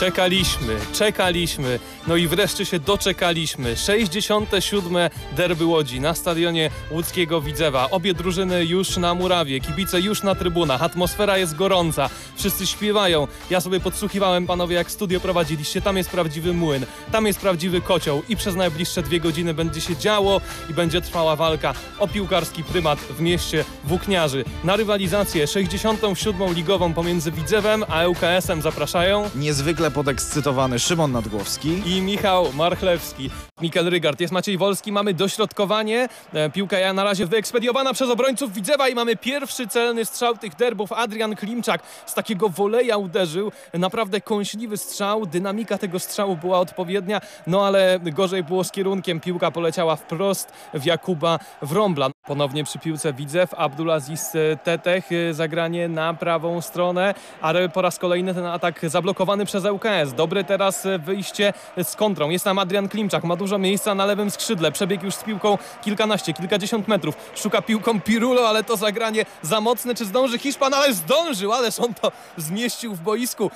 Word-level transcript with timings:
Czekaliśmy, 0.00 0.76
czekaliśmy, 0.92 1.78
no 2.06 2.16
i 2.16 2.28
wreszcie 2.28 2.64
się 2.64 2.78
doczekaliśmy. 2.78 3.76
67. 3.76 4.96
derby 5.36 5.64
Łodzi 5.64 6.00
na 6.00 6.14
stadionie 6.14 6.70
łódzkiego 6.90 7.40
Widzewa. 7.40 7.90
Obie 7.90 8.14
drużyny 8.14 8.64
już 8.64 8.96
na 8.96 9.14
murawie, 9.14 9.60
kibice 9.60 10.00
już 10.00 10.22
na 10.22 10.34
trybunach, 10.34 10.82
atmosfera 10.82 11.38
jest 11.38 11.56
gorąca, 11.56 12.10
wszyscy 12.36 12.66
śpiewają. 12.66 13.26
Ja 13.50 13.60
sobie 13.60 13.80
podsłuchiwałem, 13.80 14.46
panowie, 14.46 14.76
jak 14.76 14.90
studio 14.90 15.20
prowadziliście. 15.20 15.82
Tam 15.82 15.96
jest 15.96 16.10
prawdziwy 16.10 16.52
młyn, 16.52 16.86
tam 17.12 17.26
jest 17.26 17.40
prawdziwy 17.40 17.80
kocioł 17.80 18.22
i 18.28 18.36
przez 18.36 18.56
najbliższe 18.56 19.02
dwie 19.02 19.20
godziny 19.20 19.54
będzie 19.54 19.80
się 19.80 19.96
działo 19.96 20.40
i 20.70 20.74
będzie 20.74 21.00
trwała 21.00 21.36
walka 21.36 21.74
o 21.98 22.08
piłkarski 22.08 22.64
prymat 22.64 22.98
w 22.98 23.20
mieście 23.20 23.64
Włókniarzy. 23.84 24.44
Na 24.64 24.76
rywalizację 24.76 25.46
67. 25.46 26.54
ligową 26.54 26.94
pomiędzy 26.94 27.32
Widzewem 27.32 27.84
a 27.88 28.06
ŁKS-em 28.06 28.62
zapraszają 28.62 29.30
Niezwykle 29.34 29.89
podekscytowany 29.90 30.78
Szymon 30.78 31.12
Nadgłowski. 31.12 31.82
i 31.86 32.02
Michał 32.02 32.52
Marchlewski. 32.52 33.30
Mikel 33.60 33.90
Rygard, 33.90 34.20
jest 34.20 34.32
Maciej 34.32 34.58
Wolski, 34.58 34.92
mamy 34.92 35.14
dośrodkowanie. 35.14 36.08
E, 36.32 36.50
Piłka 36.50 36.78
ja 36.78 36.92
na 36.92 37.04
razie 37.04 37.26
wyekspediowana 37.26 37.92
przez 37.92 38.10
obrońców 38.10 38.52
Widzewa 38.52 38.88
i 38.88 38.94
mamy 38.94 39.16
pierwszy 39.16 39.68
celny 39.68 40.04
strzał 40.04 40.36
tych 40.36 40.56
derbów. 40.56 40.92
Adrian 40.92 41.36
Klimczak 41.36 41.82
z 42.06 42.14
takiego 42.14 42.48
woleja 42.48 42.96
uderzył. 42.96 43.52
Naprawdę 43.74 44.20
kąśliwy 44.20 44.76
strzał, 44.76 45.26
dynamika 45.26 45.78
tego 45.78 45.98
strzału 45.98 46.36
była 46.36 46.58
odpowiednia, 46.58 47.20
no 47.46 47.66
ale 47.66 48.00
gorzej 48.02 48.44
było 48.44 48.64
z 48.64 48.70
kierunkiem. 48.70 49.20
Piłka 49.20 49.50
poleciała 49.50 49.96
wprost 49.96 50.52
w 50.74 50.84
Jakuba 50.84 51.38
Wrąbla. 51.62 52.10
Ponownie 52.26 52.64
przy 52.64 52.78
piłce 52.78 53.12
Widzew, 53.12 53.54
Abdulaziz 53.54 54.34
e, 54.34 54.56
Tetech, 54.56 55.04
e, 55.12 55.34
zagranie 55.34 55.88
na 55.88 56.14
prawą 56.14 56.60
stronę, 56.60 57.14
ale 57.40 57.68
po 57.68 57.82
raz 57.82 57.98
kolejny 57.98 58.34
ten 58.34 58.46
atak 58.46 58.80
zablokowany 58.82 59.44
przez 59.46 59.64
ŁKS. 59.64 60.12
Dobre 60.16 60.44
teraz 60.44 60.86
e, 60.86 60.98
wyjście 60.98 61.52
z 61.82 61.96
kontrą. 61.96 62.30
Jest 62.30 62.44
tam 62.44 62.58
Adrian 62.58 62.88
Klimczak, 62.88 63.24
ma 63.24 63.36
dużo 63.36 63.58
miejsca 63.58 63.94
na 63.94 64.06
lewym 64.06 64.30
skrzydle. 64.30 64.72
Przebiegł 64.72 65.04
już 65.04 65.14
z 65.14 65.24
piłką 65.24 65.58
kilkanaście, 65.84 66.32
kilkadziesiąt 66.32 66.88
metrów. 66.88 67.14
Szuka 67.34 67.62
piłką 67.62 68.00
Pirulo, 68.00 68.48
ale 68.48 68.64
to 68.64 68.76
zagranie 68.76 69.24
za 69.42 69.60
mocne. 69.60 69.94
Czy 69.94 70.04
zdąży 70.04 70.38
Hiszpan? 70.38 70.74
Ale 70.74 70.94
zdążył, 70.94 71.52
ależ 71.52 71.78
on 71.78 71.94
to 71.94 72.12
zmieścił 72.36 72.94
w 72.94 73.00
boisku. 73.00 73.50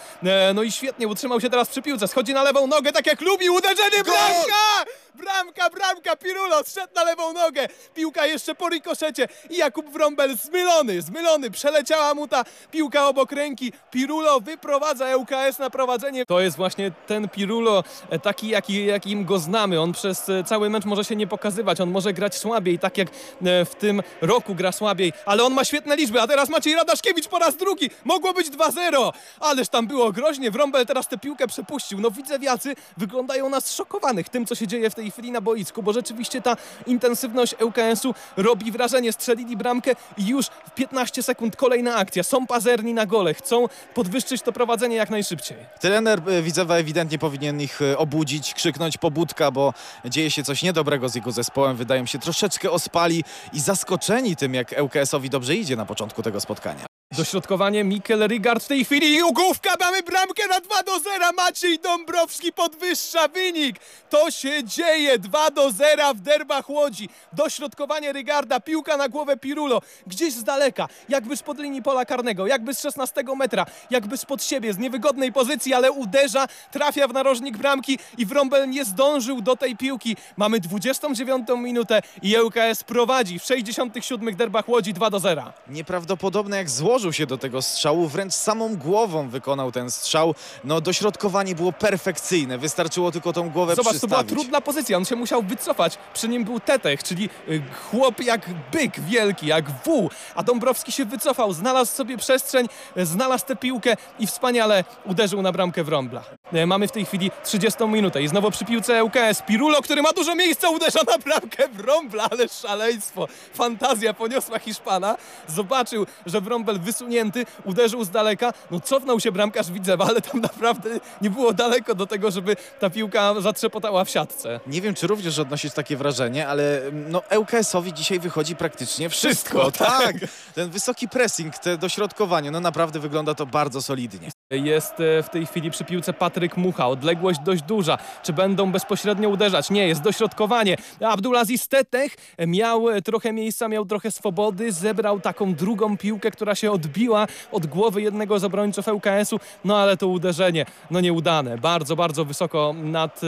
No 0.55 0.63
i 0.63 0.73
świetnie, 0.73 1.09
utrzymał 1.09 1.41
się 1.41 1.51
teraz 1.51 1.69
przy 1.69 1.83
piłce. 1.83 2.09
Schodzi 2.09 2.35
na 2.35 2.43
lewą 2.43 2.67
nogę, 2.67 2.93
tak 2.93 3.07
jak 3.07 3.21
lubi. 3.21 3.51
Uderzenie, 3.51 4.05
bramka! 4.05 5.04
Bramka, 5.15 5.71
bramka, 5.71 6.17
Pirulo 6.17 6.65
zszedł 6.65 6.95
na 6.95 7.05
lewą 7.05 7.33
nogę. 7.33 7.69
Piłka 7.95 8.27
jeszcze 8.27 8.55
po 8.55 8.69
rikoszecie 8.69 9.29
i 9.51 9.57
Jakub 9.57 9.91
Wrąbel 9.91 10.37
zmylony, 10.37 11.03
zmylony. 11.03 11.51
Przeleciała 11.51 12.15
mu 12.15 12.29
ta 12.29 12.45
piłka 12.71 13.09
obok 13.09 13.33
ręki. 13.33 13.73
Pirulo 13.91 14.41
wyprowadza 14.41 15.17
ŁKS 15.17 15.59
na 15.59 15.71
prowadzenie. 15.71 16.27
To 16.27 16.41
jest 16.41 16.57
właśnie 16.57 16.93
ten 17.07 17.29
Pirulo, 17.29 17.85
e, 18.11 18.19
taki 18.19 18.49
jaki, 18.49 18.87
jakim 18.87 19.25
go 19.25 19.39
znamy. 19.39 19.81
On 19.81 19.93
przez 19.93 20.29
e, 20.29 20.45
cały 20.45 20.71
mecz 20.71 20.85
może 20.85 21.05
się 21.05 21.17
nie 21.17 21.27
pokazywać, 21.27 21.81
on 21.81 21.91
może 21.91 22.13
grać 22.13 22.35
słabiej, 22.35 22.79
tak 22.79 22.99
jak 22.99 23.09
e, 23.09 23.65
w 23.65 23.75
tym 23.75 24.03
roku 24.21 24.55
gra 24.55 24.73
słabiej, 24.73 25.13
ale 25.27 25.45
on 25.45 25.55
ma 25.55 25.65
świetne 25.65 25.97
liczby, 25.97 26.21
a 26.21 26.27
teraz 26.27 26.49
Maciej 26.49 26.75
Radaszkiewicz 26.75 27.29
po 27.29 27.39
raz 27.39 27.57
drugi. 27.57 27.91
Mogło 28.05 28.33
być 28.33 28.51
2-0, 28.51 29.13
ależ 29.41 29.69
tam 29.69 29.87
było 29.87 30.13
groźnie. 30.13 30.51
Wrąbel 30.51 30.87
teraz 30.87 31.09
tę 31.09 31.19
piłkę 31.19 31.47
przepuścił. 31.47 32.01
No 32.01 32.11
widzewiacy 32.11 32.75
wyglądają 32.97 33.49
na 33.49 33.61
zszokowanych 33.61 34.29
tym, 34.29 34.47
co 34.47 34.55
się 34.55 34.67
dzieje 34.67 34.91
w 34.91 34.95
tej 34.95 35.04
chwili 35.11 35.31
na 35.31 35.41
boisku, 35.41 35.83
bo 35.83 35.93
rzeczywiście 35.93 36.41
ta 36.43 36.57
intensywność 36.87 37.55
ŁKS-u 37.61 38.15
robi 38.37 38.73
wrażenie. 38.73 39.13
Strzelili 39.13 39.57
bramkę 39.57 39.93
i 40.17 40.27
już 40.27 40.47
w 40.47 40.71
15 40.75 41.23
sekund 41.23 41.57
kolejna 41.57 41.97
akcja. 41.97 42.23
Są 42.23 42.47
pazerni 42.47 42.95
na 42.95 43.07
gole, 43.07 43.35
chcą 43.35 43.67
podwyższyć 43.95 44.43
to 44.43 44.53
prowadzenie 44.53 44.97
jak 44.97 45.11
najszybciej. 45.11 45.57
Trener 45.81 46.23
e, 46.27 46.43
Widzewa 46.43 46.77
ewidentnie 46.77 47.19
powinien 47.19 47.61
ich 47.61 47.83
e, 47.83 47.99
obudzić, 47.99 48.55
krzyknąć 48.55 48.99
pobudka, 48.99 49.51
bo 49.51 49.75
dzieje 50.05 50.31
się 50.31 50.45
coś 50.45 50.63
niedobrego 50.63 51.09
z 51.09 51.15
jego 51.15 51.33
zespołem. 51.33 51.77
Wydają 51.77 52.07
się 52.07 52.19
troszeczkę 52.19 52.71
ospali 52.71 53.25
i 53.53 53.61
zaskoczeni 53.61 54.37
tym, 54.37 54.55
jak 54.55 54.75
ŁKS-owi 54.83 55.31
dobrze 55.31 55.55
idzie 55.55 55.77
na 55.77 55.87
początku 55.87 56.23
tego 56.23 56.41
spotkania. 56.41 56.94
Dośrodkowanie 57.17 57.85
Mikel 57.85 58.29
Rygard 58.29 58.65
w 58.65 58.69
tej 58.69 58.85
chwili 58.85 59.15
i 59.15 59.23
ugłówka, 59.23 59.71
mamy 59.81 60.03
bramkę 60.03 60.49
na 60.49 60.61
2 60.61 60.83
do 60.83 60.99
0, 60.99 61.33
Maciej 61.37 61.79
Dąbrowski 61.79 62.53
podwyższa 62.53 63.29
wynik. 63.29 63.77
To 64.11 64.31
się 64.31 64.65
dzieje, 64.65 65.19
2 65.19 65.51
do 65.51 65.71
0 65.71 66.15
w 66.15 66.21
derbach 66.21 66.71
Łodzi. 66.71 67.09
Dośrodkowanie 67.33 68.13
Rygarda, 68.13 68.61
piłka 68.61 68.97
na 68.97 69.09
głowę 69.09 69.37
Pirulo, 69.37 69.83
gdzieś 70.07 70.35
z 70.35 70.45
daleka, 70.45 70.89
jakby 71.09 71.37
spod 71.37 71.59
linii 71.59 71.83
pola 71.83 72.05
karnego, 72.05 72.47
jakby 72.47 72.75
z 72.75 72.81
16 72.81 73.25
metra, 73.37 73.67
jakby 73.91 74.17
spod 74.17 74.45
siebie, 74.45 74.73
z 74.73 74.79
niewygodnej 74.79 75.33
pozycji, 75.33 75.75
ale 75.75 75.93
uderza, 75.93 76.47
trafia 76.73 77.09
w 77.09 77.13
narożnik 77.13 77.57
bramki 77.57 77.99
i 78.19 78.27
Wrąbel 78.27 78.71
nie 78.71 78.85
zdążył 78.85 79.41
do 79.41 79.57
tej 79.57 79.77
piłki. 79.77 80.17
Mamy 80.37 80.61
29 80.61 81.49
minutę 81.57 82.03
i 82.23 82.37
ŁKS 82.39 82.85
prowadzi 82.85 83.39
w 83.39 83.45
67 83.45 84.37
derbach 84.37 84.69
Łodzi 84.69 84.93
2 84.93 85.11
do 85.11 85.21
0. 85.21 85.53
Nieprawdopodobne, 85.69 86.57
jak 86.57 86.71
złożył 86.71 87.04
się 87.13 87.27
do 87.27 87.39
tego 87.39 87.63
strzału, 87.63 88.09
wręcz 88.09 88.35
samą 88.35 88.77
głową 88.77 89.29
wykonał 89.29 89.73
ten 89.73 89.91
strzał. 89.91 90.35
No, 90.65 90.81
dośrodkowanie 90.81 91.55
było 91.55 91.73
perfekcyjne, 91.73 92.59
wystarczyło 92.59 93.13
tylko 93.13 93.33
tą 93.33 93.51
głowę 93.51 93.75
Zobacz, 93.75 94.01
to 94.01 94.07
była 94.07 94.19
przystawić. 94.19 94.31
trudna 94.43 94.61
pozycja, 94.61 94.97
on 94.97 95.05
się 95.05 95.17
musiał 95.17 95.43
wycofać. 95.43 95.99
Przy 96.15 96.29
nim 96.29 96.45
był 96.45 96.61
Tetech, 96.61 97.03
czyli 97.03 97.29
y, 97.49 97.63
chłop 97.91 98.21
jak 98.21 98.51
byk 98.73 99.01
wielki, 99.01 99.47
jak 99.47 99.65
wół. 99.85 100.11
A 100.35 100.43
Dąbrowski 100.43 100.93
się 100.93 101.05
wycofał, 101.05 101.53
znalazł 101.53 101.93
sobie 101.93 102.17
przestrzeń, 102.19 102.67
y, 102.97 103.07
znalazł 103.07 103.45
tę 103.47 103.57
piłkę 103.57 103.97
i 104.19 104.27
wspaniale 104.27 104.85
uderzył 105.07 105.43
na 105.43 105.53
bramkę 105.53 105.85
Wrąbla. 105.85 106.23
Y, 106.55 106.67
Mamy 106.67 106.89
w 106.89 106.93
tej 106.93 107.05
chwili 107.05 107.31
30 107.45 107.87
minutę 107.89 108.23
i 108.23 108.29
znowu 108.29 108.51
przy 108.51 108.65
piłce 108.65 109.05
ŁKS. 109.05 109.43
Pirulo, 109.47 109.83
który 109.83 110.03
ma 110.03 110.13
dużo 110.13 110.35
miejsca, 110.35 110.69
uderza 110.69 111.01
na 111.07 111.19
bramkę 111.19 111.69
Wrąbla, 111.69 112.29
ale 112.31 112.49
szaleństwo. 112.49 113.29
Fantazja 113.55 114.15
poniosła 114.15 114.59
Hiszpana. 114.59 115.17
Zobaczył, 115.49 116.07
że 116.27 116.41
Wrąbel 116.41 116.79
wysunięty, 116.95 117.47
uderzył 117.65 118.05
z 118.05 118.11
daleka. 118.11 118.53
No 118.71 118.81
cofnął 118.81 119.21
się 119.21 119.33
bramkarz 119.33 119.71
Widzewa, 119.71 120.05
ale 120.05 120.21
tam 120.21 120.41
naprawdę 120.41 120.91
nie 121.23 121.31
było 121.31 121.53
daleko 121.53 121.95
do 121.95 122.07
tego, 122.07 122.31
żeby 122.31 122.57
ta 122.81 122.91
piłka 122.91 123.41
zatrzepotała 123.41 124.05
w 124.05 124.11
siatce. 124.11 124.61
Nie 124.67 124.81
wiem, 124.81 124.95
czy 124.95 125.07
również 125.07 125.39
odnosisz 125.39 125.73
takie 125.73 125.97
wrażenie, 125.97 126.49
ale 126.49 126.81
no, 126.93 127.23
ŁKS-owi 127.39 127.93
dzisiaj 127.93 128.21
wychodzi 128.21 128.57
praktycznie 128.57 129.09
wszystko. 129.09 129.61
Wszystko, 129.61 129.85
tak. 129.85 130.17
Ten 130.55 130.71
wysoki 130.71 131.09
pressing, 131.09 131.59
te 131.59 131.79
dośrodkowanie, 131.79 132.51
no 132.51 132.61
naprawdę 132.61 133.01
wygląda 133.01 133.35
to 133.35 133.47
bardzo 133.47 133.83
solidnie. 133.83 134.31
Jest 134.57 135.01
e, 135.01 135.23
w 135.23 135.29
tej 135.29 135.47
chwili 135.47 135.71
przy 135.71 135.85
piłce 135.85 136.13
Patryk 136.13 136.57
Mucha. 136.57 136.89
Odległość 136.89 137.41
dość 137.45 137.63
duża. 137.63 137.99
Czy 138.23 138.33
będą 138.33 138.73
bezpośrednio 138.73 139.29
uderzać? 139.29 139.71
Nie, 139.71 139.89
jest 139.89 140.03
dośrodkowanie. 140.03 140.77
Abdulaziz 141.01 141.69
Tetech 141.69 142.17
miał 142.47 142.91
e, 142.91 143.03
trochę 143.03 143.33
miejsca, 143.33 143.69
miał 143.69 143.85
trochę 143.85 144.11
swobody. 144.11 144.73
Zebrał 144.73 145.21
taką 145.21 145.55
drugą 145.55 145.99
piłkę, 145.99 146.31
która 146.31 146.55
się 146.55 146.71
odbiła 146.71 147.27
od 147.53 147.67
głowy 147.67 148.03
jednego 148.03 148.39
z 148.39 148.45
obrońców 148.45 148.89
ŁKS-u. 148.89 149.41
No 149.65 149.79
ale 149.79 149.97
to 149.97 150.09
uderzenie, 150.09 150.67
no 150.91 151.01
nieudane. 151.01 151.59
Bardzo, 151.59 151.97
bardzo 151.97 152.25
wysoko 152.25 152.75
nad, 152.83 153.21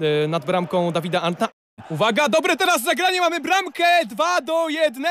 e, 0.00 0.28
nad 0.28 0.44
bramką 0.44 0.90
Dawida 0.90 1.22
Anta. 1.22 1.53
Uwaga, 1.90 2.28
dobre 2.28 2.56
teraz 2.56 2.82
zagranie, 2.82 3.20
mamy 3.20 3.40
bramkę 3.40 3.84
2 4.06 4.40
do 4.40 4.68
1. 4.68 5.04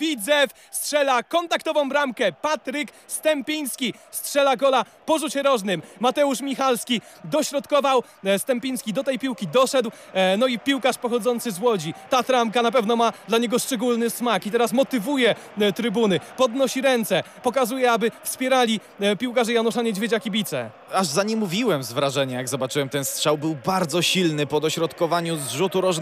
Widzew 0.00 0.50
strzela 0.70 1.22
kontaktową 1.22 1.88
bramkę. 1.88 2.32
Patryk 2.32 2.88
Stępiński 3.06 3.94
strzela 4.10 4.56
gola 4.56 4.84
po 5.06 5.18
rzucie 5.18 5.42
rożnym. 5.42 5.82
Mateusz 6.00 6.40
Michalski 6.40 7.00
dośrodkował. 7.24 8.02
E, 8.24 8.38
Stępiński 8.38 8.92
do 8.92 9.04
tej 9.04 9.18
piłki 9.18 9.46
doszedł. 9.46 9.90
E, 10.12 10.36
No 10.36 10.46
i 10.46 10.58
piłkarz 10.58 10.98
pochodzący 10.98 11.50
z 11.50 11.60
Łodzi. 11.60 11.94
Ta 12.10 12.22
tramka 12.22 12.62
na 12.62 12.70
pewno 12.70 12.96
ma 12.96 13.12
dla 13.28 13.38
niego 13.38 13.58
szczególny 13.58 14.10
smak 14.10 14.46
i 14.46 14.50
teraz 14.50 14.72
motywuje 14.72 15.34
e, 15.60 15.72
trybuny. 15.72 16.20
Podnosi 16.36 16.80
ręce, 16.80 17.22
pokazuje, 17.42 17.92
aby 17.92 18.10
wspierali 18.22 18.80
piłkarzy 19.18 19.52
Janusza 19.52 19.82
Niedźwiedzia 19.82 20.20
kibice. 20.20 20.70
Aż 20.92 21.06
za 21.06 21.22
nie 21.22 21.36
mówiłem 21.36 21.82
z 21.82 21.92
wrażenia, 21.92 22.38
jak 22.38 22.48
zobaczyłem 22.48 22.88
ten 22.88 23.04
strzał. 23.04 23.38
Był 23.38 23.56
bardzo 23.66 24.02
silny 24.02 24.46
po 24.46 24.60
dośrodkowaniu 24.60 25.36
z 25.36 25.50
rzutu 25.50 25.80
rożnego, 25.80 26.01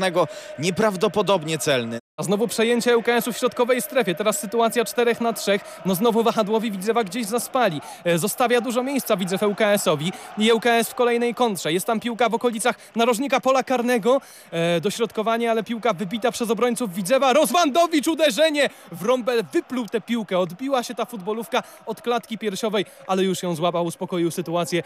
nieprawdopodobnie 0.58 1.58
celny. 1.58 1.98
A 2.16 2.22
znowu 2.22 2.48
przejęcie 2.48 2.96
ŁKS-u 2.96 3.32
w 3.32 3.38
środkowej 3.38 3.82
strefie. 3.82 4.14
Teraz 4.14 4.38
sytuacja 4.38 4.84
4 4.84 5.16
na 5.20 5.32
3. 5.32 5.60
No 5.86 5.94
znowu 5.94 6.22
wahadłowi 6.22 6.70
Widzewa 6.70 7.04
gdzieś 7.04 7.26
zaspali. 7.26 7.80
E, 8.04 8.18
Zostawia 8.18 8.60
dużo 8.60 8.82
miejsca 8.82 9.16
Widzew 9.16 9.42
ŁKS-owi. 9.42 10.12
I 10.38 10.52
ŁKS 10.52 10.88
w 10.90 10.94
kolejnej 10.94 11.34
kontrze. 11.34 11.72
Jest 11.72 11.86
tam 11.86 12.00
piłka 12.00 12.28
w 12.28 12.34
okolicach 12.34 12.76
narożnika 12.96 13.40
pola 13.40 13.62
karnego. 13.62 14.20
E, 14.50 14.80
dośrodkowanie, 14.80 15.50
ale 15.50 15.62
piłka 15.62 15.92
wybita 15.92 16.32
przez 16.32 16.50
obrońców 16.50 16.94
Widzewa. 16.94 17.32
Rozwandowicz 17.32 18.08
uderzenie! 18.08 18.70
Wrąbel 18.92 19.44
wypluł 19.52 19.86
tę 19.86 20.00
piłkę. 20.00 20.38
Odbiła 20.38 20.82
się 20.82 20.94
ta 20.94 21.04
futbolówka 21.04 21.62
od 21.86 22.02
klatki 22.02 22.38
piersiowej, 22.38 22.84
ale 23.06 23.22
już 23.24 23.42
ją 23.42 23.54
złapał, 23.54 23.84
uspokoił 23.84 24.30
sytuację. 24.30 24.82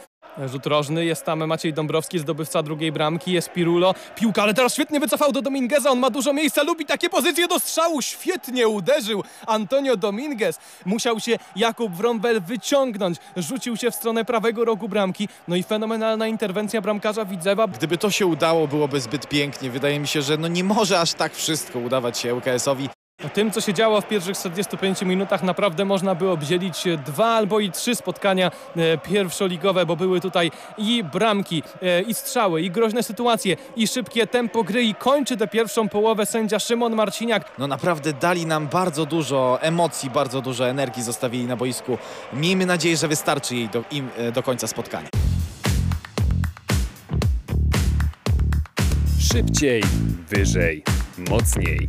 Rzut 0.46 0.66
rożny, 0.66 1.04
jest 1.04 1.24
tam 1.24 1.46
Maciej 1.46 1.72
Dąbrowski, 1.72 2.18
zdobywca 2.18 2.62
drugiej 2.62 2.92
bramki, 2.92 3.32
jest 3.32 3.52
Pirulo. 3.52 3.94
Piłka, 4.16 4.42
ale 4.42 4.54
teraz 4.54 4.74
świetnie 4.74 5.00
wycofał 5.00 5.32
do 5.32 5.42
Domingueza, 5.42 5.90
on 5.90 5.98
ma 5.98 6.10
dużo 6.10 6.32
miejsca, 6.32 6.62
lubi 6.62 6.86
takie 6.86 7.10
pozycje 7.10 7.48
do 7.48 7.58
strzału. 7.58 8.02
Świetnie 8.02 8.68
uderzył 8.68 9.24
Antonio 9.46 9.96
Dominguez. 9.96 10.58
Musiał 10.86 11.20
się 11.20 11.38
Jakub 11.56 11.92
Wrąbel 11.92 12.40
wyciągnąć, 12.40 13.16
rzucił 13.36 13.76
się 13.76 13.90
w 13.90 13.94
stronę 13.94 14.24
prawego 14.24 14.64
rogu 14.64 14.88
bramki. 14.88 15.28
No 15.48 15.56
i 15.56 15.62
fenomenalna 15.62 16.26
interwencja 16.26 16.80
bramkarza 16.80 17.24
Widzewa. 17.24 17.66
Gdyby 17.66 17.98
to 17.98 18.10
się 18.10 18.26
udało, 18.26 18.68
byłoby 18.68 19.00
zbyt 19.00 19.28
pięknie. 19.28 19.70
Wydaje 19.70 20.00
mi 20.00 20.06
się, 20.06 20.22
że 20.22 20.36
no 20.36 20.48
nie 20.48 20.64
może 20.64 21.00
aż 21.00 21.14
tak 21.14 21.34
wszystko 21.34 21.78
udawać 21.78 22.18
się 22.18 22.34
ŁKS-owi. 22.34 23.03
Tym, 23.34 23.50
co 23.50 23.60
się 23.60 23.74
działo 23.74 24.00
w 24.00 24.08
pierwszych 24.08 24.38
45 24.38 25.02
minutach, 25.02 25.42
naprawdę 25.42 25.84
można 25.84 26.14
by 26.14 26.30
obdzielić 26.30 26.84
dwa 27.06 27.26
albo 27.26 27.60
i 27.60 27.70
trzy 27.70 27.94
spotkania 27.94 28.50
e, 28.76 28.98
pierwszoligowe, 28.98 29.86
bo 29.86 29.96
były 29.96 30.20
tutaj 30.20 30.50
i 30.78 31.04
bramki, 31.04 31.62
e, 31.82 32.02
i 32.02 32.14
strzały, 32.14 32.62
i 32.62 32.70
groźne 32.70 33.02
sytuacje, 33.02 33.56
i 33.76 33.86
szybkie 33.86 34.26
tempo 34.26 34.64
gry. 34.64 34.82
I 34.84 34.94
kończy 34.94 35.36
tę 35.36 35.48
pierwszą 35.48 35.88
połowę 35.88 36.26
sędzia 36.26 36.58
Szymon 36.58 36.94
Marciniak. 36.94 37.58
No 37.58 37.66
naprawdę 37.66 38.12
dali 38.12 38.46
nam 38.46 38.68
bardzo 38.68 39.06
dużo 39.06 39.58
emocji, 39.60 40.10
bardzo 40.10 40.40
dużo 40.40 40.68
energii 40.68 41.02
zostawili 41.02 41.44
na 41.44 41.56
boisku. 41.56 41.98
Miejmy 42.32 42.66
nadzieję, 42.66 42.96
że 42.96 43.08
wystarczy 43.08 43.56
jej 43.56 43.68
do, 43.68 43.84
im 43.90 44.08
e, 44.16 44.32
do 44.32 44.42
końca 44.42 44.66
spotkania. 44.66 45.08
Szybciej, 49.32 49.82
wyżej, 50.28 50.84
mocniej. 51.30 51.88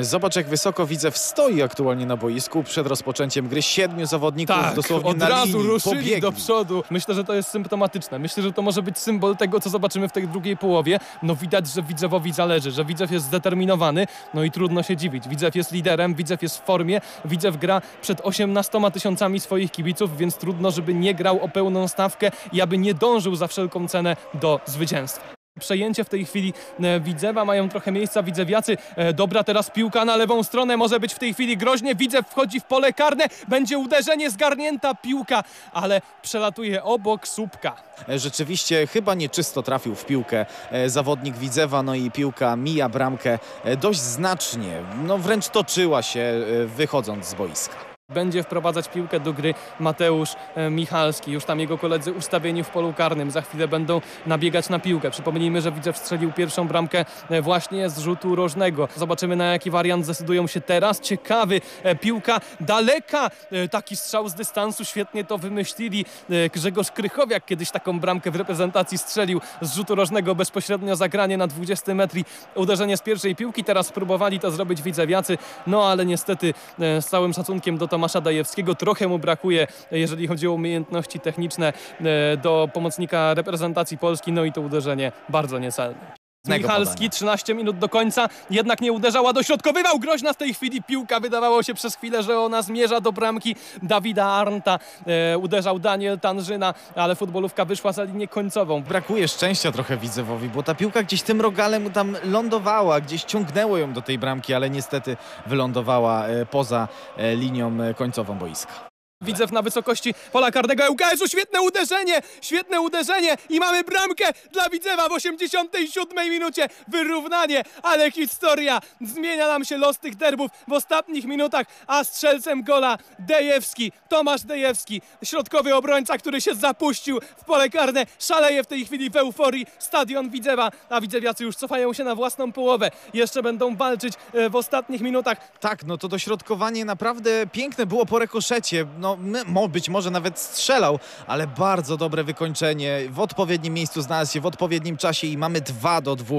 Zobacz, 0.00 0.36
jak 0.36 0.48
wysoko 0.48 0.86
Widzew 0.86 1.18
stoi 1.18 1.62
aktualnie 1.62 2.06
na 2.06 2.16
boisku 2.16 2.62
przed 2.62 2.86
rozpoczęciem 2.86 3.48
gry. 3.48 3.62
Siedmiu 3.62 4.06
zawodników 4.06 4.56
Tak, 4.56 4.74
dosłownie 4.74 5.10
od 5.10 5.18
na 5.18 5.28
razu 5.28 5.58
linii 5.58 5.72
ruszyli 5.72 5.96
pobiegli. 5.96 6.20
do 6.20 6.32
przodu. 6.32 6.82
Myślę, 6.90 7.14
że 7.14 7.24
to 7.24 7.34
jest 7.34 7.48
symptomatyczne. 7.48 8.18
Myślę, 8.18 8.42
że 8.42 8.52
to 8.52 8.62
może 8.62 8.82
być 8.82 8.98
symbol 8.98 9.36
tego, 9.36 9.60
co 9.60 9.70
zobaczymy 9.70 10.08
w 10.08 10.12
tej 10.12 10.28
drugiej 10.28 10.56
połowie. 10.56 10.98
No 11.22 11.36
widać, 11.36 11.66
że 11.68 11.82
Widzewowi 11.82 12.32
zależy, 12.32 12.70
że 12.70 12.84
Widzew 12.84 13.10
jest 13.10 13.26
zdeterminowany. 13.26 14.06
No 14.34 14.44
i 14.44 14.50
trudno 14.50 14.82
się 14.82 14.96
dziwić. 14.96 15.28
Widzew 15.28 15.54
jest 15.54 15.72
liderem, 15.72 16.14
Widzew 16.14 16.42
jest 16.42 16.58
w 16.58 16.64
formie. 16.64 17.00
Widzew 17.24 17.56
gra 17.56 17.82
przed 18.02 18.20
18 18.20 18.90
tysiącami 18.92 19.40
swoich 19.40 19.70
kibiców, 19.70 20.16
więc 20.16 20.36
trudno, 20.36 20.70
żeby 20.70 20.94
nie 20.94 21.14
grał 21.14 21.40
o 21.44 21.48
pełną 21.48 21.88
stawkę 21.88 22.30
i 22.52 22.60
aby 22.60 22.78
nie 22.78 22.94
dążył 22.94 23.36
za 23.36 23.46
wszelką 23.46 23.88
cenę 23.88 24.16
do 24.34 24.60
zwycięstwa. 24.66 25.43
Przejęcie 25.64 26.04
w 26.04 26.08
tej 26.08 26.24
chwili 26.26 26.52
e, 26.80 27.00
Widzewa, 27.00 27.44
mają 27.44 27.68
trochę 27.68 27.92
miejsca 27.92 28.22
Widzewiacy. 28.22 28.76
E, 28.96 29.12
Dobra 29.12 29.44
teraz 29.44 29.70
piłka 29.70 30.04
na 30.04 30.16
lewą 30.16 30.42
stronę, 30.42 30.76
może 30.76 31.00
być 31.00 31.14
w 31.14 31.18
tej 31.18 31.34
chwili 31.34 31.56
groźnie. 31.56 31.94
Widzew 31.94 32.26
wchodzi 32.28 32.60
w 32.60 32.64
pole 32.64 32.92
karne, 32.92 33.24
będzie 33.48 33.78
uderzenie, 33.78 34.30
zgarnięta 34.30 34.94
piłka, 34.94 35.44
ale 35.72 36.00
przelatuje 36.22 36.82
obok 36.84 37.28
słupka. 37.28 37.76
E, 38.08 38.18
Rzeczywiście 38.18 38.86
chyba 38.86 39.14
nieczysto 39.14 39.62
trafił 39.62 39.94
w 39.94 40.04
piłkę 40.06 40.46
zawodnik 40.86 41.36
Widzewa, 41.36 41.82
no 41.82 41.94
i 41.94 42.10
piłka 42.10 42.56
mija 42.56 42.88
bramkę 42.88 43.38
dość 43.80 44.00
znacznie. 44.00 44.80
No 45.04 45.18
wręcz 45.18 45.48
toczyła 45.48 46.02
się 46.02 46.34
wychodząc 46.66 47.26
z 47.26 47.34
boiska. 47.34 47.93
Będzie 48.08 48.42
wprowadzać 48.42 48.88
piłkę 48.88 49.20
do 49.20 49.32
gry 49.32 49.54
Mateusz 49.80 50.30
e, 50.54 50.70
Michalski. 50.70 51.32
Już 51.32 51.44
tam 51.44 51.60
jego 51.60 51.78
koledzy 51.78 52.12
ustawieni 52.12 52.64
w 52.64 52.68
polu 52.68 52.92
karnym. 52.92 53.30
Za 53.30 53.42
chwilę 53.42 53.68
będą 53.68 54.00
nabiegać 54.26 54.68
na 54.68 54.78
piłkę. 54.78 55.10
Przypomnijmy, 55.10 55.60
że 55.60 55.72
Widzew 55.72 55.98
strzelił 55.98 56.32
pierwszą 56.32 56.68
bramkę 56.68 57.04
e, 57.30 57.42
właśnie 57.42 57.90
z 57.90 57.98
rzutu 57.98 58.34
rożnego. 58.34 58.88
Zobaczymy 58.96 59.36
na 59.36 59.44
jaki 59.44 59.70
wariant 59.70 60.04
zdecydują 60.04 60.46
się 60.46 60.60
teraz. 60.60 61.00
Ciekawy. 61.00 61.60
E, 61.82 61.96
Piłka 61.96 62.40
daleka. 62.60 63.30
Taki 63.70 63.96
strzał 63.96 64.28
z 64.28 64.34
dystansu. 64.34 64.84
Świetnie 64.84 65.24
to 65.24 65.38
wymyślili. 65.38 66.04
Grzegorz 66.52 66.90
Krychowiak 66.90 67.46
kiedyś 67.46 67.70
taką 67.70 68.00
bramkę 68.00 68.30
w 68.30 68.36
reprezentacji 68.36 68.98
strzelił 68.98 69.40
z 69.60 69.74
rzutu 69.74 69.94
rożnego. 69.94 70.34
Bezpośrednio 70.34 70.96
zagranie 70.96 71.36
na 71.36 71.46
20 71.46 71.94
metri. 71.94 72.24
Uderzenie 72.54 72.96
z 72.96 73.02
pierwszej 73.02 73.36
piłki. 73.36 73.64
Teraz 73.64 73.92
próbowali 73.92 74.40
to 74.40 74.50
zrobić 74.50 74.82
Widzewiacy. 74.82 75.38
No 75.66 75.88
ale 75.88 76.06
niestety 76.06 76.54
z 76.78 77.06
całym 77.06 77.32
szacunkiem 77.32 77.78
do 77.78 77.88
Tomasza 77.94 78.20
Dajewskiego 78.20 78.74
trochę 78.74 79.08
mu 79.08 79.18
brakuje, 79.18 79.66
jeżeli 79.90 80.26
chodzi 80.26 80.48
o 80.48 80.52
umiejętności 80.52 81.20
techniczne 81.20 81.72
e, 82.00 82.36
do 82.36 82.68
pomocnika 82.72 83.34
reprezentacji 83.34 83.98
Polski. 83.98 84.32
No 84.32 84.44
i 84.44 84.52
to 84.52 84.60
uderzenie 84.60 85.12
bardzo 85.28 85.58
niecelne. 85.58 86.23
Michalski, 86.48 86.94
podania. 86.94 87.10
13 87.10 87.54
minut 87.54 87.78
do 87.78 87.88
końca, 87.88 88.28
jednak 88.50 88.80
nie 88.80 88.92
uderzała, 88.92 89.32
dośrodkowywał 89.32 89.98
groźna 89.98 90.32
w 90.32 90.36
tej 90.36 90.54
chwili 90.54 90.82
piłka. 90.82 91.20
Wydawało 91.20 91.62
się 91.62 91.74
przez 91.74 91.96
chwilę, 91.96 92.22
że 92.22 92.38
ona 92.38 92.62
zmierza 92.62 93.00
do 93.00 93.12
bramki 93.12 93.56
Dawida 93.82 94.26
Arnta. 94.26 94.78
E, 95.06 95.38
uderzał 95.38 95.78
Daniel 95.78 96.20
Tanżyna, 96.20 96.74
ale 96.94 97.14
futbolówka 97.14 97.64
wyszła 97.64 97.92
za 97.92 98.04
linię 98.04 98.28
końcową. 98.28 98.82
Brakuje 98.82 99.28
szczęścia 99.28 99.72
trochę 99.72 99.96
Widzewowi, 99.96 100.48
bo 100.48 100.62
ta 100.62 100.74
piłka 100.74 101.02
gdzieś 101.02 101.22
tym 101.22 101.40
rogalem 101.40 101.90
tam 101.90 102.16
lądowała, 102.24 103.00
gdzieś 103.00 103.22
ciągnęło 103.24 103.78
ją 103.78 103.92
do 103.92 104.02
tej 104.02 104.18
bramki, 104.18 104.54
ale 104.54 104.70
niestety 104.70 105.16
wylądowała 105.46 106.26
e, 106.26 106.46
poza 106.46 106.88
e, 107.16 107.36
linią 107.36 107.82
e, 107.82 107.94
końcową 107.94 108.38
boiska. 108.38 108.93
Widzew 109.20 109.52
na 109.52 109.62
wysokości 109.62 110.14
pola 110.32 110.50
karnego 110.50 110.90
ŁKS-u. 110.90 111.28
Świetne 111.28 111.62
uderzenie, 111.62 112.22
świetne 112.40 112.80
uderzenie 112.80 113.36
i 113.48 113.60
mamy 113.60 113.84
bramkę 113.84 114.24
dla 114.52 114.68
Widzewa 114.68 115.08
w 115.08 115.12
87 115.12 116.30
minucie. 116.30 116.68
Wyrównanie, 116.88 117.62
ale 117.82 118.10
historia. 118.10 118.80
Zmienia 119.00 119.48
nam 119.48 119.64
się 119.64 119.76
los 119.76 119.98
tych 119.98 120.16
derbów 120.16 120.50
w 120.68 120.72
ostatnich 120.72 121.24
minutach, 121.24 121.66
a 121.86 122.04
strzelcem 122.04 122.62
gola 122.62 122.98
Dejewski, 123.18 123.92
Tomasz 124.08 124.42
Dejewski, 124.42 125.02
środkowy 125.24 125.74
obrońca, 125.74 126.18
który 126.18 126.40
się 126.40 126.54
zapuścił 126.54 127.20
w 127.36 127.44
pole 127.44 127.70
karne. 127.70 128.06
Szaleje 128.18 128.64
w 128.64 128.66
tej 128.66 128.86
chwili 128.86 129.10
w 129.10 129.16
euforii 129.16 129.66
stadion 129.78 130.30
Widzewa, 130.30 130.70
a 130.90 131.00
Widzewiacy 131.00 131.44
już 131.44 131.56
cofają 131.56 131.92
się 131.92 132.04
na 132.04 132.14
własną 132.14 132.52
połowę. 132.52 132.90
Jeszcze 133.14 133.42
będą 133.42 133.76
walczyć 133.76 134.14
e, 134.32 134.50
w 134.50 134.56
ostatnich 134.56 135.00
minutach 135.00 135.58
Tak, 135.60 135.84
no 135.84 135.98
to 135.98 136.08
dośrodkowanie 136.08 136.84
naprawdę 136.84 137.46
piękne 137.46 137.86
było 137.86 138.06
po 138.06 138.18
rekoszecie. 138.18 138.86
No, 138.98 139.13
mo, 139.46 139.68
być 139.68 139.88
może 139.88 140.10
nawet 140.10 140.38
strzelał, 140.38 140.98
ale 141.26 141.46
bardzo 141.46 141.96
dobre 141.96 142.24
wykończenie. 142.24 143.00
W 143.10 143.20
odpowiednim 143.20 143.74
miejscu 143.74 144.02
znalazł 144.02 144.32
się 144.32 144.40
w 144.40 144.46
odpowiednim 144.46 144.96
czasie 144.96 145.26
i 145.26 145.38
mamy 145.38 145.60
2 145.60 146.00
do 146.00 146.16
2. 146.16 146.36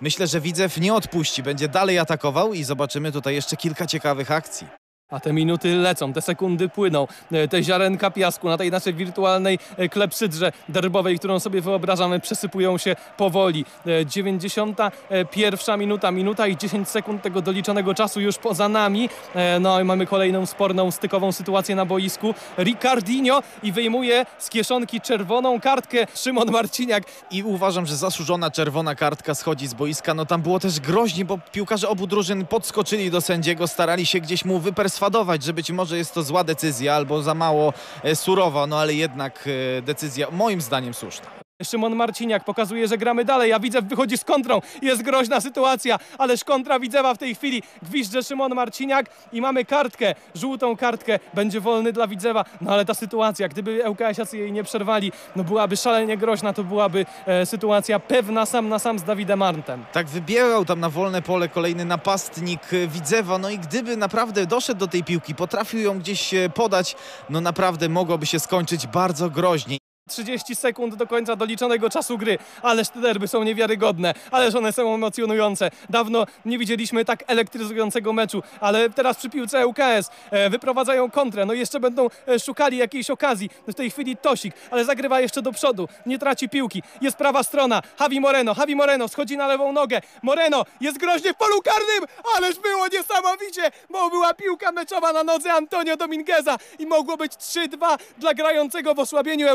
Myślę, 0.00 0.26
że 0.26 0.40
Widzew 0.40 0.80
nie 0.80 0.94
odpuści, 0.94 1.42
będzie 1.42 1.68
dalej 1.68 1.98
atakował 1.98 2.54
i 2.54 2.64
zobaczymy 2.64 3.12
tutaj 3.12 3.34
jeszcze 3.34 3.56
kilka 3.56 3.86
ciekawych 3.86 4.30
akcji. 4.30 4.87
A 5.10 5.20
te 5.20 5.32
minuty 5.32 5.74
lecą, 5.76 6.12
te 6.12 6.22
sekundy 6.22 6.68
płyną, 6.68 7.06
e, 7.32 7.48
te 7.48 7.62
ziarenka 7.62 8.10
piasku 8.10 8.48
na 8.48 8.56
tej 8.58 8.70
naszej 8.70 8.94
wirtualnej 8.94 9.58
e, 9.76 9.88
klepsydrze 9.88 10.52
derbowej, 10.68 11.18
którą 11.18 11.40
sobie 11.40 11.60
wyobrażamy, 11.60 12.20
przesypują 12.20 12.78
się 12.78 12.96
powoli. 13.16 13.64
E, 13.86 14.06
91 14.06 15.78
minuta, 15.80 16.10
minuta 16.10 16.46
i 16.46 16.56
10 16.56 16.88
sekund 16.88 17.22
tego 17.22 17.42
doliczonego 17.42 17.94
czasu 17.94 18.20
już 18.20 18.38
poza 18.38 18.68
nami. 18.68 19.08
E, 19.34 19.60
No 19.60 19.80
i 19.80 19.84
mamy 19.84 20.06
kolejną 20.06 20.46
sporną, 20.46 20.90
stykową 20.90 21.32
sytuację 21.32 21.74
na 21.74 21.84
boisku. 21.84 22.34
Ricardinho 22.58 23.42
i 23.62 23.72
wyjmuje 23.72 24.26
z 24.38 24.50
kieszonki 24.50 25.00
czerwoną 25.00 25.60
kartkę 25.60 26.06
Szymon 26.14 26.50
Marciniak. 26.50 27.04
I 27.30 27.42
uważam, 27.42 27.86
że 27.86 27.96
zasłużona 27.96 28.50
czerwona 28.50 28.94
kartka 28.94 29.34
schodzi 29.34 29.66
z 29.66 29.74
boiska. 29.74 30.14
No 30.14 30.26
tam 30.26 30.42
było 30.42 30.60
też 30.60 30.80
groźnie, 30.80 31.24
bo 31.24 31.38
piłkarze 31.52 31.88
obu 31.88 32.06
drużyn 32.06 32.46
podskoczyli 32.46 33.10
do 33.10 33.20
sędziego, 33.20 33.68
starali 33.68 34.06
się 34.06 34.20
gdzieś 34.20 34.44
mu 34.44 34.60
wyperswadować, 34.98 35.42
że 35.42 35.52
być 35.52 35.70
może 35.70 35.96
jest 35.98 36.14
to 36.14 36.22
zła 36.22 36.44
decyzja 36.44 36.94
albo 36.94 37.22
za 37.22 37.34
mało 37.34 37.72
e, 38.02 38.16
surowa, 38.16 38.66
no 38.66 38.80
ale 38.80 38.94
jednak 38.94 39.48
e, 39.78 39.82
decyzja 39.82 40.30
moim 40.30 40.60
zdaniem 40.60 40.94
słuszna. 40.94 41.47
Szymon 41.64 41.96
Marciniak 41.96 42.44
pokazuje, 42.44 42.88
że 42.88 42.98
gramy 42.98 43.24
dalej, 43.24 43.52
a 43.52 43.60
Widzew 43.60 43.84
wychodzi 43.84 44.18
z 44.18 44.24
kontrą. 44.24 44.60
Jest 44.82 45.02
groźna 45.02 45.40
sytuacja, 45.40 45.98
ależ 46.18 46.44
kontra 46.44 46.80
Widzewa 46.80 47.14
w 47.14 47.18
tej 47.18 47.34
chwili. 47.34 47.62
Gwizdże 47.82 48.22
Szymon 48.22 48.54
Marciniak 48.54 49.06
i 49.32 49.40
mamy 49.40 49.64
kartkę, 49.64 50.14
żółtą 50.34 50.76
kartkę. 50.76 51.18
Będzie 51.34 51.60
wolny 51.60 51.92
dla 51.92 52.06
Widzewa. 52.06 52.44
No 52.60 52.72
ale 52.72 52.84
ta 52.84 52.94
sytuacja, 52.94 53.48
gdyby 53.48 53.82
ŁKS-iacy 53.88 54.38
jej 54.38 54.52
nie 54.52 54.64
przerwali, 54.64 55.12
no 55.36 55.44
byłaby 55.44 55.76
szalenie 55.76 56.16
groźna, 56.16 56.52
to 56.52 56.64
byłaby 56.64 57.06
e, 57.26 57.46
sytuacja 57.46 58.00
pewna 58.00 58.46
sam 58.46 58.68
na 58.68 58.78
sam 58.78 58.98
z 58.98 59.04
Dawidem 59.04 59.42
Arntem. 59.42 59.84
Tak 59.92 60.06
wybierał 60.06 60.64
tam 60.64 60.80
na 60.80 60.90
wolne 60.90 61.22
pole 61.22 61.48
kolejny 61.48 61.84
napastnik 61.84 62.60
e, 62.72 62.86
Widzewa, 62.86 63.38
no 63.38 63.50
i 63.50 63.58
gdyby 63.58 63.96
naprawdę 63.96 64.46
doszedł 64.46 64.80
do 64.80 64.88
tej 64.88 65.04
piłki, 65.04 65.34
potrafił 65.34 65.80
ją 65.80 65.98
gdzieś 65.98 66.34
e, 66.34 66.50
podać, 66.50 66.96
no 67.30 67.40
naprawdę 67.40 67.88
mogłoby 67.88 68.26
się 68.26 68.40
skończyć 68.40 68.86
bardzo 68.86 69.30
groźnie. 69.30 69.87
30 70.08 70.56
sekund 70.56 70.94
do 70.94 71.06
końca 71.06 71.36
doliczonego 71.36 71.90
czasu 71.90 72.18
gry. 72.18 72.38
Ależ 72.62 72.88
te 72.88 73.00
derby 73.00 73.28
są 73.28 73.42
niewiarygodne, 73.42 74.14
ależ 74.30 74.54
one 74.54 74.72
są 74.72 74.94
emocjonujące. 74.94 75.70
Dawno 75.90 76.26
nie 76.44 76.58
widzieliśmy 76.58 77.04
tak 77.04 77.24
elektryzującego 77.26 78.12
meczu, 78.12 78.42
ale 78.60 78.90
teraz 78.90 79.16
przy 79.16 79.30
piłce 79.30 79.66
ŁKS 79.66 80.10
e, 80.30 80.50
wyprowadzają 80.50 81.10
kontrę. 81.10 81.46
No 81.46 81.52
jeszcze 81.52 81.80
będą 81.80 82.08
e, 82.28 82.38
szukali 82.38 82.76
jakiejś 82.76 83.10
okazji. 83.10 83.50
W 83.68 83.74
tej 83.74 83.90
chwili 83.90 84.16
Tosik, 84.16 84.54
ale 84.70 84.84
zagrywa 84.84 85.20
jeszcze 85.20 85.42
do 85.42 85.52
przodu. 85.52 85.88
Nie 86.06 86.18
traci 86.18 86.48
piłki. 86.48 86.82
Jest 87.00 87.16
prawa 87.16 87.42
strona. 87.42 87.82
Javi 88.00 88.20
Moreno. 88.20 88.54
Javi 88.58 88.76
Moreno 88.76 89.08
schodzi 89.08 89.36
na 89.36 89.46
lewą 89.46 89.72
nogę. 89.72 90.00
Moreno 90.22 90.64
jest 90.80 90.98
groźnie 90.98 91.34
w 91.34 91.36
polu 91.36 91.62
karnym, 91.62 92.04
ależ 92.36 92.58
było 92.58 92.88
niesamowicie, 92.88 93.70
bo 93.90 94.10
była 94.10 94.34
piłka 94.34 94.72
meczowa 94.72 95.12
na 95.12 95.24
nodze 95.24 95.52
Antonio 95.52 95.96
Domingueza 95.96 96.56
i 96.78 96.86
mogło 96.86 97.16
być 97.16 97.32
3-2 97.32 97.98
dla 98.18 98.34
grającego 98.34 98.94
w 98.94 98.98
osłabieniu 98.98 99.48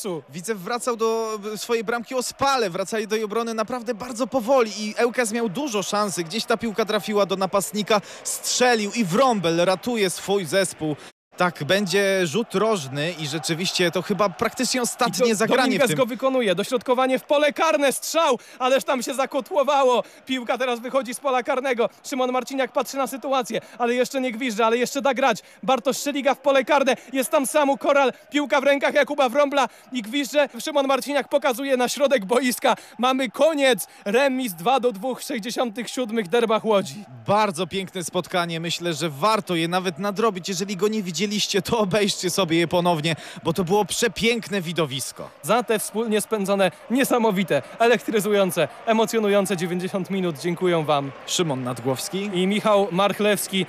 ŁKS-u. 0.00 0.22
Widzew 0.28 0.58
wracał 0.58 0.96
do 0.96 1.38
swojej 1.56 1.84
bramki 1.84 2.14
o 2.14 2.22
spale, 2.22 2.70
wracali 2.70 3.06
do 3.06 3.16
jej 3.16 3.24
obrony 3.24 3.54
naprawdę 3.54 3.94
bardzo 3.94 4.26
powoli 4.26 4.70
i 4.78 4.94
Ełkas 4.96 5.32
miał 5.32 5.48
dużo 5.48 5.82
szansy. 5.82 6.24
Gdzieś 6.24 6.44
ta 6.44 6.56
piłka 6.56 6.84
trafiła 6.84 7.26
do 7.26 7.36
napastnika, 7.36 8.00
strzelił 8.24 8.92
i 8.92 9.04
Wrąbel 9.04 9.64
ratuje 9.64 10.10
swój 10.10 10.44
zespół. 10.44 10.96
Tak, 11.40 11.64
będzie 11.64 12.26
rzut 12.26 12.54
rożny 12.54 13.14
i 13.18 13.26
rzeczywiście 13.26 13.90
to 13.90 14.02
chyba 14.02 14.28
praktycznie 14.28 14.82
ostatnie 14.82 15.28
Do- 15.28 15.34
zagranie 15.34 15.62
w 15.62 15.66
Dominguez 15.66 15.88
tym. 15.88 15.96
go 15.96 16.06
wykonuje. 16.06 16.54
Dośrodkowanie 16.54 17.18
w 17.18 17.24
pole 17.24 17.52
karne, 17.52 17.92
strzał, 17.92 18.38
ależ 18.58 18.84
tam 18.84 19.02
się 19.02 19.14
zakotłowało. 19.14 20.02
Piłka 20.26 20.58
teraz 20.58 20.80
wychodzi 20.80 21.14
z 21.14 21.20
pola 21.20 21.42
karnego. 21.42 21.88
Szymon 22.06 22.32
Marciniak 22.32 22.72
patrzy 22.72 22.96
na 22.96 23.06
sytuację, 23.06 23.60
ale 23.78 23.94
jeszcze 23.94 24.20
nie 24.20 24.32
gwizdże, 24.32 24.66
ale 24.66 24.78
jeszcze 24.78 25.02
da 25.02 25.14
grać. 25.14 25.42
Bartosz 25.62 25.98
Szeliga 25.98 26.34
w 26.34 26.38
pole 26.38 26.64
karne, 26.64 26.96
jest 27.12 27.30
tam 27.30 27.46
Samu 27.46 27.78
Koral, 27.78 28.12
piłka 28.30 28.60
w 28.60 28.64
rękach 28.64 28.94
Jakuba 28.94 29.28
Wrąbla 29.28 29.68
i 29.92 30.02
gwizdże. 30.02 30.48
Szymon 30.64 30.86
Marciniak 30.86 31.28
pokazuje 31.28 31.76
na 31.76 31.88
środek 31.88 32.24
boiska. 32.24 32.76
Mamy 32.98 33.30
koniec. 33.30 33.86
Remis 34.04 34.52
2 34.54 34.80
do 34.80 34.92
2 34.92 35.14
w 35.14 35.22
67 35.22 36.24
derbach 36.24 36.64
Łodzi. 36.64 37.04
Bardzo 37.26 37.66
piękne 37.66 38.04
spotkanie. 38.04 38.60
Myślę, 38.60 38.94
że 38.94 39.10
warto 39.10 39.54
je 39.54 39.68
nawet 39.68 39.98
nadrobić. 39.98 40.48
Jeżeli 40.48 40.76
go 40.76 40.88
nie 40.88 41.02
widzieliście, 41.30 41.62
to 41.62 41.78
obejrzcie 41.78 42.30
sobie 42.30 42.58
je 42.58 42.68
ponownie, 42.68 43.16
bo 43.44 43.52
to 43.52 43.64
było 43.64 43.84
przepiękne 43.84 44.60
widowisko. 44.60 45.30
Za 45.42 45.62
te 45.62 45.78
wspólnie 45.78 46.20
spędzone 46.20 46.70
niesamowite, 46.90 47.62
elektryzujące, 47.78 48.68
emocjonujące 48.86 49.56
90 49.56 50.10
minut 50.10 50.38
dziękuję 50.38 50.84
Wam. 50.84 51.12
Szymon 51.26 51.64
Nadgłowski. 51.64 52.30
i 52.34 52.46
Michał 52.46 52.88
Marchlewski. 52.92 53.66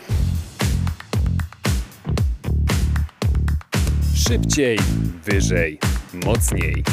Szybciej, 4.28 4.80
wyżej, 5.24 5.80
mocniej. 6.26 6.84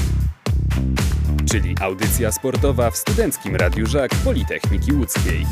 Czyli 1.51 1.75
audycja 1.81 2.33
sportowa 2.33 2.91
w 2.91 2.97
Studenckim 2.97 3.57
Radiu 3.57 3.87
Żak 3.87 4.11
Politechniki 4.25 4.93
Łódzkiej. 4.93 5.47